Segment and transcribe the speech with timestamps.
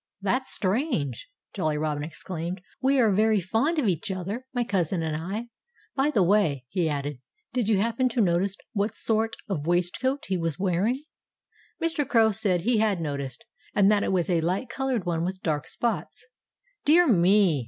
[0.19, 2.61] "That's strange!" Jolly Robin exclaimed.
[2.81, 5.49] "We are very fond of each other my cousin and I.
[5.95, 7.19] By the way," he added,
[7.53, 11.03] "did you happen to notice what sort of waistcoat he was wearing?"
[11.79, 12.07] Mr.
[12.09, 13.45] Crow said he had noticed;
[13.75, 16.25] and that it was a light colored one with dark spots.
[16.83, 17.59] "Dear me!"